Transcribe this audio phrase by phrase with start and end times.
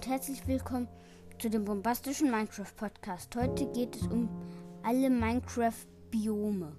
[0.00, 0.88] und herzlich willkommen
[1.38, 3.36] zu dem bombastischen Minecraft Podcast.
[3.36, 4.30] Heute geht es um
[4.82, 5.74] alle Minecraft
[6.10, 6.74] Biome.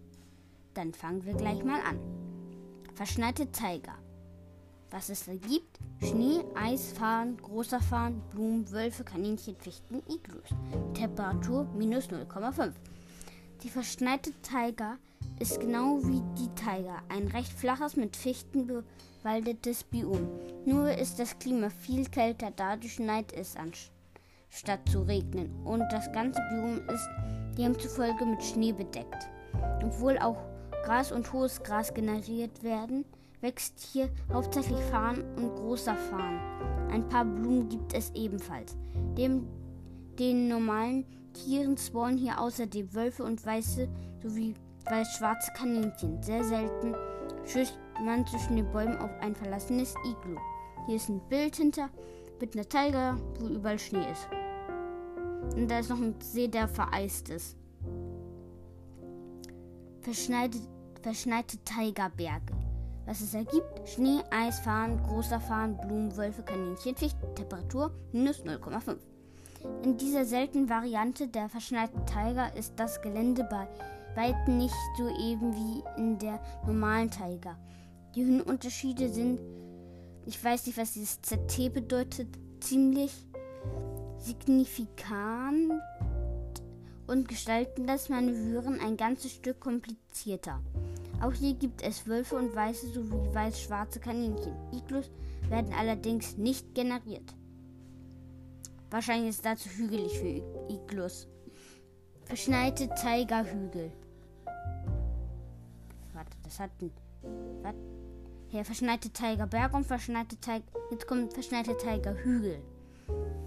[0.74, 2.00] Dann fangen wir gleich mal an.
[2.96, 3.94] Verschneite Tiger.
[4.90, 5.78] Was es da gibt?
[6.00, 10.50] Schnee, Eis, Farn, großer Farn, Blumen, Wölfe, Kaninchen, Fichten, Iglus.
[10.96, 12.74] Temperatur minus 0,5.
[13.62, 14.98] Die verschneite Tiger
[15.42, 20.30] ist genau wie die Tiger ein recht flaches, mit Fichten bewaldetes Biom.
[20.66, 26.40] Nur ist das Klima viel kälter, dadurch schneit es anstatt zu regnen und das ganze
[26.52, 27.10] Biom ist
[27.58, 29.30] demzufolge mit Schnee bedeckt.
[29.84, 30.38] Obwohl auch
[30.86, 33.04] Gras und hohes Gras generiert werden,
[33.42, 36.40] wächst hier hauptsächlich Farn und großer Farn.
[36.92, 38.78] Ein paar Blumen gibt es ebenfalls.
[39.18, 39.48] Dem,
[40.20, 43.90] den normalen Tieren spawnen hier außerdem Wölfe und weiße
[44.22, 44.54] sowie
[44.86, 46.22] weiß-schwarze Kaninchen.
[46.22, 46.96] Sehr selten
[47.46, 50.38] schüsst man zwischen den Bäumen auf ein verlassenes Iglu.
[50.88, 51.90] Hier ist ein Bild hinter
[52.40, 54.28] mit einer Tiger, wo überall Schnee ist.
[55.56, 57.58] Und da ist noch ein See, der vereist ist.
[60.02, 60.58] Verschneite,
[61.02, 62.54] verschneite Tigerberge.
[63.06, 68.98] Was es ergibt: Schnee, Eis, Fahren, großer Fahren, Blumen, Wölfe, Kaninchen, Fichten, Temperatur minus 0,5.
[69.84, 73.68] In dieser seltenen Variante der verschneiten Tiger ist das Gelände bei
[74.16, 77.58] weitem nicht so eben wie in der normalen Tiger.
[78.16, 79.40] Die Höhenunterschiede sind,
[80.26, 82.28] ich weiß nicht, was dieses ZT bedeutet,
[82.60, 83.12] ziemlich
[84.18, 85.82] signifikant
[87.08, 90.62] und gestalten das Manövrieren ein ganzes Stück komplizierter.
[91.22, 94.56] Auch hier gibt es Wölfe und weiße sowie weiß-schwarze Kaninchen.
[94.72, 95.12] Iglus
[95.50, 97.36] werden allerdings nicht generiert.
[98.90, 100.42] Wahrscheinlich ist dazu hügelig für
[100.74, 101.28] Iglus.
[102.26, 103.92] Verschneite Tigerhügel.
[106.52, 106.92] Das hat ein.
[107.62, 107.76] Was?
[108.50, 110.66] Hier, verschneite Tigerberg und verschneite Tiger.
[110.92, 112.62] Jetzt kommt verschneite Tigerhügel.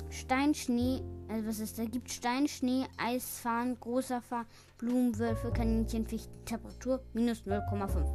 [0.09, 1.85] Stein, Schnee, also was ist da?
[1.85, 4.47] Gibt Stein, Schnee, Eisfahren, großer Fahren,
[4.79, 8.07] Blumenwölfe, Kaninchen, Fichten, Temperatur minus 0,5.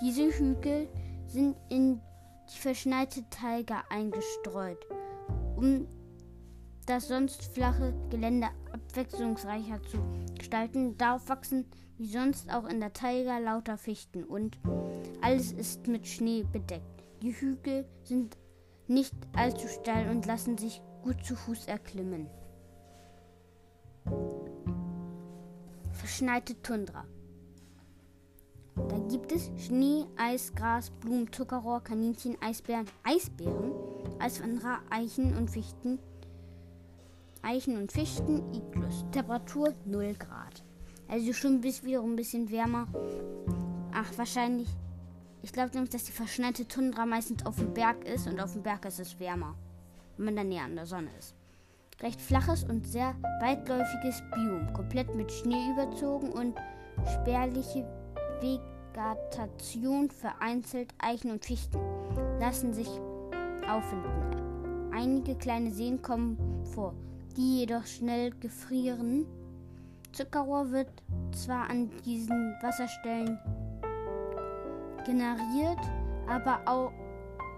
[0.00, 0.88] Diese Hügel
[1.26, 2.00] sind in
[2.50, 4.78] die verschneite Tiger eingestreut
[5.56, 5.86] um
[6.86, 8.48] das sonst flache Gelände
[8.96, 9.98] abwechslungsreicher zu
[10.38, 10.96] gestalten.
[10.96, 11.66] Darauf wachsen
[11.98, 14.58] wie sonst auch in der Taiga lauter Fichten und
[15.20, 17.04] alles ist mit Schnee bedeckt.
[17.22, 18.36] Die Hügel sind
[18.86, 22.26] nicht allzu steil und lassen sich gut zu Fuß erklimmen.
[25.92, 27.04] Verschneite Tundra.
[28.76, 33.72] Da gibt es Schnee, Eis, Gras, Blumen, Zuckerrohr, Kaninchen, Eisbären, Eisbären,
[34.18, 35.98] Eiswanderer, Eichen und Fichten.
[37.42, 39.04] Eichen und Fichten, Iglus.
[39.12, 40.64] Temperatur 0 Grad.
[41.08, 42.88] Also schon bis wiederum ein bisschen wärmer.
[43.92, 44.68] Ach, wahrscheinlich.
[45.42, 48.62] Ich glaube nämlich, dass die verschneite Tundra meistens auf dem Berg ist und auf dem
[48.62, 49.54] Berg ist es wärmer,
[50.16, 51.34] wenn man da näher an der Sonne ist.
[52.02, 56.56] Recht flaches und sehr weitläufiges Biom, komplett mit Schnee überzogen und
[57.06, 57.86] spärliche
[58.40, 61.78] Vegetation vereinzelt Eichen und Fichten
[62.40, 62.88] lassen sich
[63.68, 64.92] auffinden.
[64.92, 66.36] Einige kleine Seen kommen
[66.74, 66.94] vor,
[67.36, 69.26] die jedoch schnell gefrieren.
[70.12, 70.90] Zuckerrohr wird
[71.32, 73.38] zwar an diesen Wasserstellen
[75.04, 75.78] generiert,
[76.28, 76.92] aber, auch,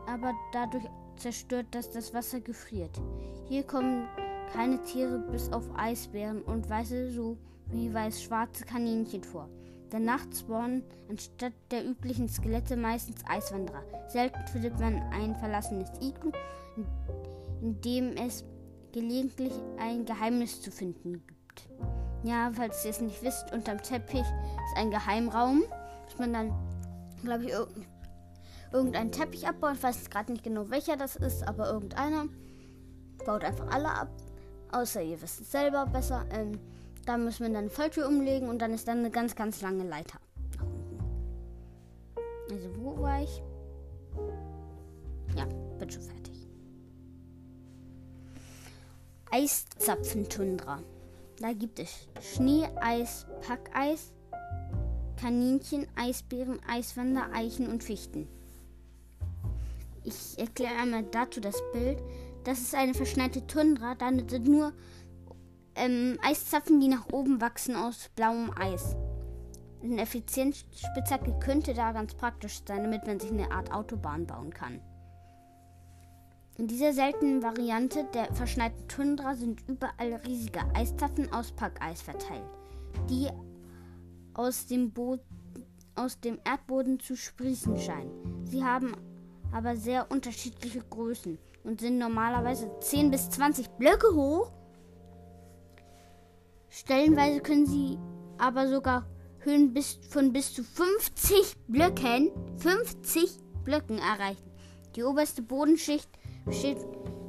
[0.06, 0.84] aber dadurch
[1.16, 3.00] zerstört, dass das Wasser gefriert.
[3.48, 4.08] Hier kommen
[4.52, 9.48] keine Tiere bis auf Eisbären und weiße sowie weiß-schwarze Kaninchen vor.
[9.90, 13.82] Danach spawnen anstatt der üblichen Skelette meistens Eiswanderer.
[14.08, 16.32] Selten findet man ein verlassenes Iglu,
[17.62, 18.44] in dem es
[18.92, 21.68] gelegentlich ein Geheimnis zu finden gibt.
[22.24, 25.60] Ja, falls ihr es nicht wisst, unterm Teppich ist ein Geheimraum.
[26.04, 26.52] Muss man dann,
[27.22, 27.52] glaube ich,
[28.72, 29.74] irgendeinen Teppich abbauen.
[29.74, 32.26] Ich weiß gerade nicht genau welcher das ist, aber irgendeiner.
[33.24, 34.10] Baut einfach alle ab.
[34.72, 36.24] Außer ihr wisst es selber besser.
[36.30, 36.58] Ähm,
[37.06, 39.84] da müssen wir dann eine Falltür umlegen und dann ist dann eine ganz, ganz lange
[39.84, 40.18] Leiter
[40.56, 40.98] nach unten.
[42.50, 43.42] Also wo war ich?
[45.34, 45.46] Ja,
[45.78, 46.17] bin schon fertig.
[49.38, 50.82] Eiszapfentundra.
[51.38, 54.12] Da gibt es Schnee, Eis, Packeis,
[55.16, 58.26] Kaninchen, Eisbären, Eiswander, Eichen und Fichten.
[60.02, 62.02] Ich erkläre einmal dazu das Bild.
[62.42, 63.94] Das ist eine verschneite Tundra.
[63.94, 64.72] Da sind nur
[65.76, 68.96] ähm, Eiszapfen, die nach oben wachsen aus blauem Eis.
[69.84, 74.80] Eine Effizienzspitzhacke könnte da ganz praktisch sein, damit man sich eine Art Autobahn bauen kann.
[76.58, 82.42] In dieser seltenen Variante der verschneiten Tundra sind überall riesige Eiszapfen aus Packeis verteilt,
[83.08, 83.28] die
[84.34, 85.20] aus dem, Bo
[85.94, 88.44] aus dem Erdboden zu sprießen scheinen.
[88.44, 88.96] Sie haben
[89.52, 94.50] aber sehr unterschiedliche Größen und sind normalerweise 10 bis 20 Blöcke hoch.
[96.70, 97.98] Stellenweise können sie
[98.36, 99.06] aber sogar
[99.44, 104.50] Höhen bis, von bis zu 50 Blöcken, 50 Blöcken erreichen.
[104.96, 106.17] Die oberste Bodenschicht
[106.48, 106.78] besteht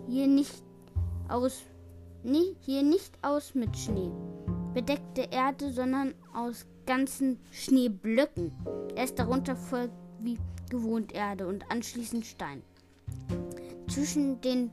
[0.08, 0.64] hier nicht
[1.28, 1.62] aus,
[2.24, 4.10] nie, hier nicht aus mit Schnee,
[4.74, 8.54] bedeckte Erde, sondern aus ganzen Schneeblöcken.
[8.96, 10.38] Erst darunter folgt wie
[10.70, 12.64] gewohnt Erde und anschließend Stein.
[13.90, 14.72] Zwischen den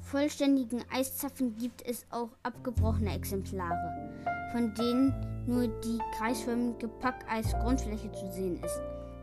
[0.00, 5.14] vollständigen Eiszapfen gibt es auch abgebrochene Exemplare, von denen
[5.46, 8.80] nur die kreisförmige Packeisgrundfläche zu sehen ist.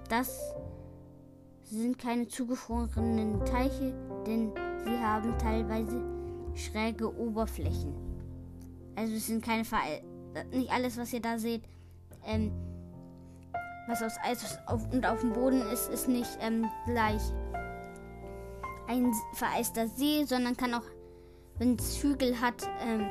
[0.10, 0.54] Das
[1.64, 3.94] sind keine zugefrorenen Teiche,
[4.26, 4.52] denn
[4.84, 6.02] sie haben teilweise
[6.56, 7.94] schräge Oberflächen.
[8.96, 9.80] Also es sind keine Ver
[10.52, 11.64] nicht alles, was ihr da seht,
[12.26, 12.52] ähm,
[13.88, 14.58] was aus Eis
[14.92, 17.22] und auf dem Boden ist, ist nicht ähm, gleich
[18.88, 20.86] ein vereister See, sondern kann auch,
[21.58, 23.10] wenn es Hügel hat, ähm,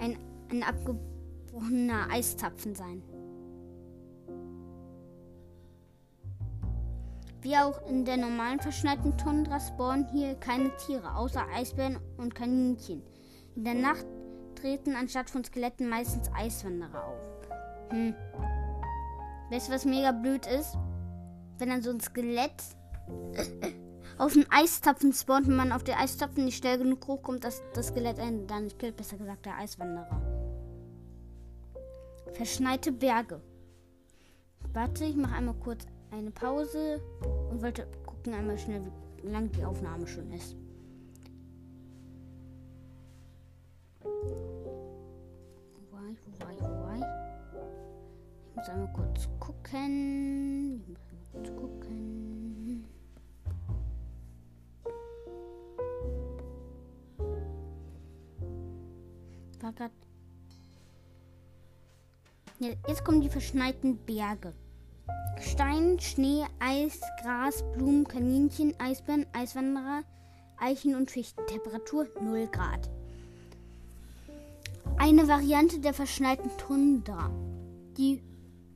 [0.00, 0.18] ein,
[0.50, 3.02] ein abgebrochener Eiszapfen sein.
[7.44, 13.02] Wie auch in der normalen verschneiten Tundra spawnen hier keine Tiere, außer Eisbären und Kaninchen.
[13.54, 14.06] In der Nacht
[14.54, 17.90] treten anstatt von Skeletten meistens Eiswanderer auf.
[17.90, 18.14] Hm.
[19.50, 20.78] Weißt du, was mega blöd ist?
[21.58, 22.64] Wenn dann so ein Skelett
[24.18, 27.88] auf den Eistapfen spawnt, wenn man auf den Eistapfen nicht schnell genug hochkommt, dass das
[27.88, 30.22] Skelett einen dann nicht killt, besser gesagt der Eiswanderer.
[32.32, 33.42] Verschneite Berge.
[34.72, 37.00] Warte, ich mache einmal kurz eine Pause
[37.50, 38.82] und wollte gucken einmal schnell,
[39.22, 40.56] wie lang die Aufnahme schon ist.
[44.00, 44.06] Ich,
[48.56, 50.82] muss einmal kurz gucken.
[50.82, 52.84] Ich muss einmal kurz gucken.
[59.60, 59.90] War grad.
[62.60, 64.52] Ja, jetzt kommen die verschneiten Berge.
[65.40, 70.02] Stein, Schnee, Eis, Gras, Blumen, Kaninchen, Eisbären, Eiswanderer,
[70.58, 71.46] Eichen und Fichten.
[71.46, 72.90] Temperatur 0 Grad.
[74.96, 77.30] Eine Variante der verschneiten Tundra.
[77.96, 78.22] Die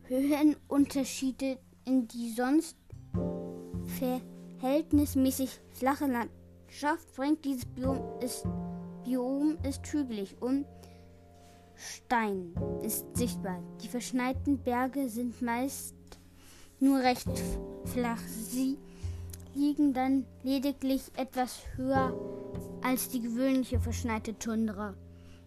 [0.05, 2.77] Höhenunterschiede in die sonst
[4.61, 8.45] verhältnismäßig flache Landschaft bringt dieses Biom ist,
[9.05, 10.67] Biom ist hügelig und
[11.75, 12.53] Stein
[12.83, 13.63] ist sichtbar.
[13.83, 15.95] Die verschneiten Berge sind meist
[16.81, 17.29] nur recht
[17.85, 18.21] flach.
[18.27, 18.79] Sie
[19.55, 22.13] liegen dann lediglich etwas höher
[22.83, 24.95] als die gewöhnliche verschneite Tundra.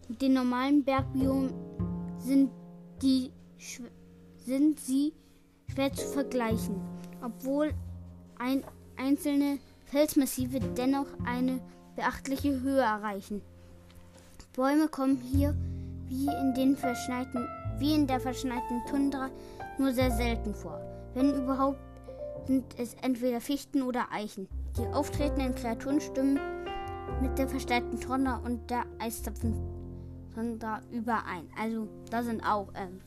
[0.08, 1.52] Mit den normalen Bergbiomen
[2.18, 2.50] sind,
[3.00, 3.30] die,
[4.44, 5.12] sind sie
[5.72, 6.76] schwer zu vergleichen,
[7.22, 7.72] obwohl
[8.38, 8.64] ein,
[8.96, 11.60] einzelne Felsmassive dennoch eine
[11.96, 13.42] beachtliche Höhe erreichen.
[14.54, 15.54] Bäume kommen hier
[16.08, 16.54] wie in,
[17.78, 19.30] wie in der verschneiten Tundra
[19.78, 20.91] nur sehr selten vor.
[21.14, 21.78] Wenn überhaupt,
[22.46, 24.48] sind es entweder Fichten oder Eichen.
[24.76, 26.40] Die auftretenden Kreaturen stimmen
[27.20, 29.54] mit der verstärkten Tonne und der Eiszapfen
[30.90, 31.48] überein.
[31.60, 33.00] Also da sind auch, ähm,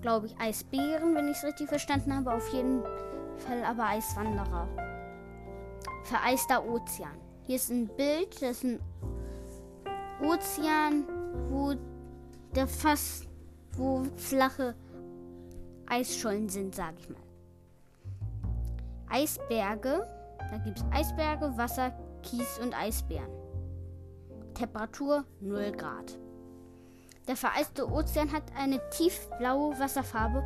[0.00, 2.32] glaube ich, Eisbären, wenn ich es richtig verstanden habe.
[2.32, 2.82] Auf jeden
[3.38, 4.68] Fall aber Eiswanderer.
[6.04, 7.18] Vereister Ozean.
[7.44, 8.80] Hier ist ein Bild, das ist ein
[10.22, 11.04] Ozean,
[11.50, 11.74] wo
[12.54, 13.28] der fast,
[13.76, 14.74] wo flache
[15.88, 17.20] Eisschollen sind, sage ich mal.
[19.08, 20.06] Eisberge,
[20.50, 23.30] da gibt es Eisberge, Wasser, Kies und Eisbären.
[24.54, 26.18] Temperatur 0 Grad.
[27.28, 30.44] Der vereiste Ozean hat eine tiefblaue Wasserfarbe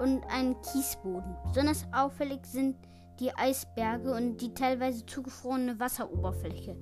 [0.00, 1.36] und einen Kiesboden.
[1.48, 2.76] Besonders auffällig sind
[3.20, 6.76] die Eisberge und die teilweise zugefrorene Wasseroberfläche.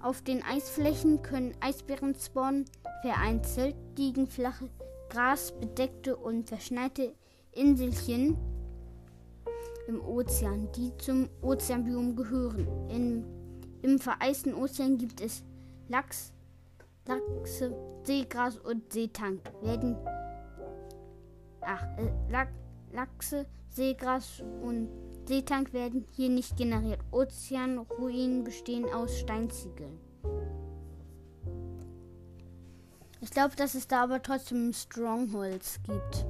[0.00, 2.64] Auf den Eisflächen können Eisbären spawnen,
[3.02, 4.68] vereinzelt liegen flache
[5.10, 7.14] grasbedeckte und verschneite
[7.52, 8.36] Inselchen
[9.86, 12.66] im Ozean, die zum Ozeanbiom gehören.
[12.88, 13.24] In,
[13.82, 15.42] Im vereisten Ozean gibt es
[15.88, 16.32] Lachs,
[17.06, 17.74] Lachse,
[18.04, 19.40] Seegras und Seetang.
[19.62, 19.96] Werden
[21.60, 22.46] ach, äh,
[22.92, 24.88] Lachse, Seegras und
[25.26, 27.00] Seetank werden hier nicht generiert.
[27.10, 30.09] Ozeanruinen bestehen aus Steinziegeln.
[33.20, 36.26] Ich glaube, dass es da aber trotzdem Strongholds gibt.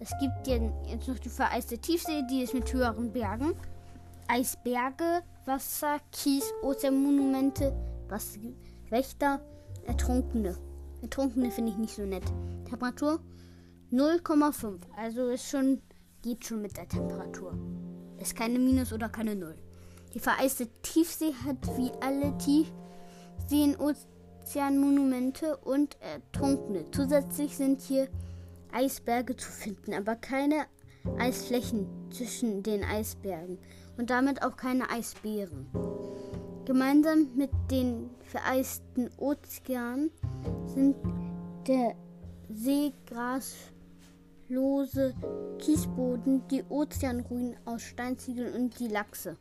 [0.00, 3.54] Es gibt jetzt noch die vereiste Tiefsee, die ist mit höheren Bergen.
[4.28, 7.74] Eisberge, Wasser, Kies, Ozeanmonumente,
[8.90, 9.40] Wächter,
[9.86, 10.56] Ertrunkene.
[11.02, 12.24] Ertrunkene finde ich nicht so nett.
[12.68, 13.20] Temperatur
[13.90, 14.80] 0,5.
[14.96, 15.80] Also ist schon,
[16.22, 17.58] geht schon mit der Temperatur.
[18.18, 19.56] Ist keine Minus oder keine Null.
[20.14, 23.76] Die vereiste Tiefsee hat wie alle Tiefseen
[24.48, 26.86] Ozeanmonumente und Ertrunkene.
[26.90, 28.08] Zusätzlich sind hier
[28.72, 30.64] Eisberge zu finden, aber keine
[31.18, 33.58] Eisflächen zwischen den Eisbergen
[33.98, 35.66] und damit auch keine Eisbären.
[36.64, 40.10] Gemeinsam mit den vereisten Ozeanen
[40.64, 40.96] sind
[41.66, 41.94] der
[42.48, 45.14] seegraslose
[45.58, 49.36] Kiesboden, die Ozeanruinen aus Steinziegeln und die Lachse.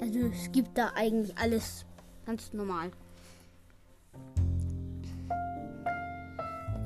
[0.00, 1.86] Also es gibt da eigentlich alles
[2.24, 2.90] ganz normal.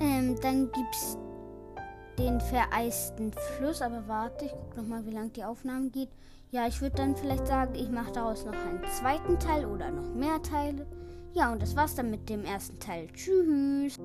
[0.01, 1.17] Ähm, dann gibt es
[2.19, 3.83] den vereisten Fluss.
[3.83, 6.11] Aber warte, ich gucke nochmal, wie lang die Aufnahme geht.
[6.51, 10.13] Ja, ich würde dann vielleicht sagen, ich mache daraus noch einen zweiten Teil oder noch
[10.15, 10.87] mehr Teile.
[11.33, 13.07] Ja, und das war's dann mit dem ersten Teil.
[13.13, 13.97] Tschüss.